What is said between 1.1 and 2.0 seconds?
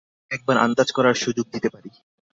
সুযোগ দিতে পারি।